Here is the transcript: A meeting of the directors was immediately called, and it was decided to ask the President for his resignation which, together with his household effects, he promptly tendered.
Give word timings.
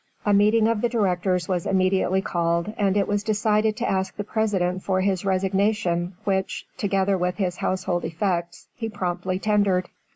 A 0.25 0.33
meeting 0.33 0.67
of 0.67 0.81
the 0.81 0.89
directors 0.89 1.47
was 1.47 1.67
immediately 1.67 2.23
called, 2.23 2.73
and 2.75 2.97
it 2.97 3.07
was 3.07 3.21
decided 3.23 3.77
to 3.77 3.87
ask 3.87 4.15
the 4.15 4.23
President 4.23 4.81
for 4.81 4.99
his 5.01 5.23
resignation 5.25 6.15
which, 6.23 6.65
together 6.75 7.15
with 7.15 7.35
his 7.35 7.57
household 7.57 8.03
effects, 8.03 8.67
he 8.73 8.89
promptly 8.89 9.37
tendered. 9.37 9.89